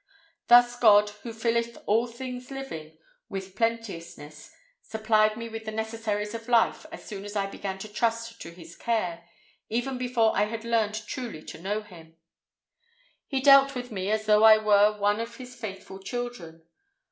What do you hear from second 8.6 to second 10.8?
care; even before I had